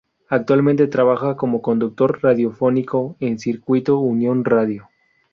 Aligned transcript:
Actualmente 0.29 0.87
trabaja 0.87 1.37
como 1.37 1.61
conductor 1.61 2.21
radiofónico 2.23 3.17
en 3.19 3.37
Circuito 3.37 3.99
Unión 3.99 4.43
Radio. 4.43 4.89